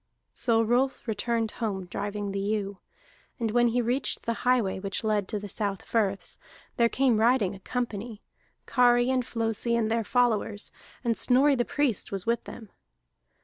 So 0.33 0.63
Rolf 0.63 1.07
returned 1.07 1.49
toward 1.49 1.59
home 1.69 1.85
driving 1.85 2.31
the 2.31 2.39
ewe; 2.39 2.79
and 3.39 3.51
when 3.51 3.67
he 3.67 3.83
reached 3.83 4.23
the 4.25 4.33
highway 4.41 4.79
which 4.79 5.03
led 5.03 5.27
to 5.27 5.37
the 5.37 5.47
South 5.47 5.83
Firths, 5.87 6.39
there 6.75 6.89
came 6.89 7.19
riding 7.19 7.53
a 7.53 7.59
company, 7.59 8.23
Kari 8.65 9.11
and 9.11 9.23
Flosi 9.23 9.75
and 9.75 9.91
their 9.91 10.03
followers, 10.03 10.71
and 11.03 11.15
Snorri 11.15 11.53
the 11.53 11.65
Priest 11.65 12.11
was 12.11 12.25
with 12.25 12.45
them. 12.45 12.71